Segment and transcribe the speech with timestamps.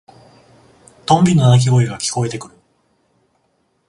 [1.05, 2.55] トンビの鳴き声が聞こえてくる。